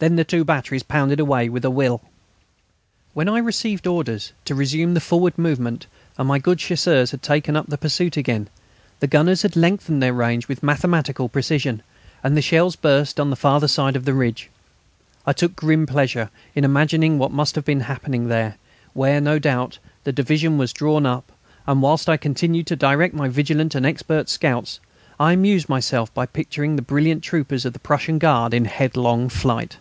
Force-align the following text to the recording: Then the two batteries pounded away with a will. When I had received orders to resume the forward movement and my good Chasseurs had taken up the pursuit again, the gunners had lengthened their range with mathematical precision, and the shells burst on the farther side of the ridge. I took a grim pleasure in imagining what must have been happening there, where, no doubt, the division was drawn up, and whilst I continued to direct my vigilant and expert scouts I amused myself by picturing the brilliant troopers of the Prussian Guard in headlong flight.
Then 0.00 0.14
the 0.14 0.22
two 0.22 0.44
batteries 0.44 0.84
pounded 0.84 1.18
away 1.18 1.48
with 1.48 1.64
a 1.64 1.70
will. 1.72 2.02
When 3.14 3.28
I 3.28 3.38
had 3.38 3.46
received 3.46 3.84
orders 3.84 4.32
to 4.44 4.54
resume 4.54 4.94
the 4.94 5.00
forward 5.00 5.36
movement 5.36 5.88
and 6.16 6.28
my 6.28 6.38
good 6.38 6.60
Chasseurs 6.60 7.10
had 7.10 7.20
taken 7.20 7.56
up 7.56 7.66
the 7.66 7.76
pursuit 7.78 8.16
again, 8.16 8.48
the 9.00 9.08
gunners 9.08 9.42
had 9.42 9.56
lengthened 9.56 10.00
their 10.00 10.12
range 10.12 10.46
with 10.46 10.62
mathematical 10.62 11.28
precision, 11.28 11.82
and 12.22 12.36
the 12.36 12.42
shells 12.42 12.76
burst 12.76 13.18
on 13.18 13.30
the 13.30 13.34
farther 13.34 13.66
side 13.66 13.96
of 13.96 14.04
the 14.04 14.14
ridge. 14.14 14.50
I 15.26 15.32
took 15.32 15.50
a 15.50 15.54
grim 15.66 15.84
pleasure 15.84 16.30
in 16.54 16.62
imagining 16.62 17.18
what 17.18 17.32
must 17.32 17.56
have 17.56 17.64
been 17.64 17.80
happening 17.80 18.28
there, 18.28 18.56
where, 18.92 19.20
no 19.20 19.40
doubt, 19.40 19.78
the 20.04 20.12
division 20.12 20.58
was 20.58 20.72
drawn 20.72 21.06
up, 21.06 21.32
and 21.66 21.82
whilst 21.82 22.08
I 22.08 22.16
continued 22.18 22.68
to 22.68 22.76
direct 22.76 23.14
my 23.14 23.28
vigilant 23.28 23.74
and 23.74 23.84
expert 23.84 24.28
scouts 24.28 24.78
I 25.18 25.32
amused 25.32 25.68
myself 25.68 26.14
by 26.14 26.24
picturing 26.26 26.76
the 26.76 26.82
brilliant 26.82 27.24
troopers 27.24 27.64
of 27.64 27.72
the 27.72 27.80
Prussian 27.80 28.20
Guard 28.20 28.54
in 28.54 28.66
headlong 28.66 29.28
flight. 29.28 29.78